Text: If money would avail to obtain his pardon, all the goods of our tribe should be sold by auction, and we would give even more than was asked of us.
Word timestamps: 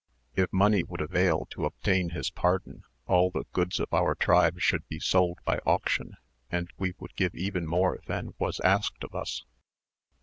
If 0.35 0.51
money 0.51 0.81
would 0.81 0.99
avail 0.99 1.45
to 1.51 1.65
obtain 1.65 2.09
his 2.09 2.31
pardon, 2.31 2.81
all 3.05 3.29
the 3.29 3.43
goods 3.53 3.79
of 3.79 3.93
our 3.93 4.15
tribe 4.15 4.59
should 4.59 4.87
be 4.87 4.99
sold 4.99 5.37
by 5.45 5.59
auction, 5.59 6.17
and 6.49 6.67
we 6.79 6.95
would 6.97 7.15
give 7.15 7.35
even 7.35 7.67
more 7.67 7.99
than 8.07 8.33
was 8.39 8.59
asked 8.61 9.03
of 9.03 9.13
us. 9.13 9.45